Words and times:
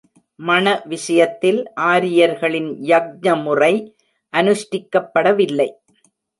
மண 0.39 0.81
விஷயத்தில் 0.85 1.59
ஆரியர்களின் 1.91 2.71
யக்ஞ 2.91 3.35
முறை 3.43 3.73
அனுஷ்டிக்கப்படவில்லை. 4.33 5.69